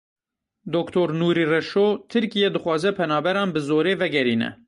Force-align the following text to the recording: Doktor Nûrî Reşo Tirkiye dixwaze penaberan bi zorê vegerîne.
Doktor 0.73 1.07
Nûrî 1.19 1.45
Reşo 1.51 1.87
Tirkiye 2.11 2.49
dixwaze 2.55 2.91
penaberan 2.99 3.49
bi 3.55 3.59
zorê 3.69 3.93
vegerîne. 4.01 4.49